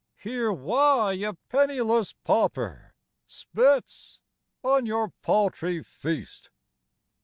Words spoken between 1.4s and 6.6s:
penniless pauper Spits on your paltry feast.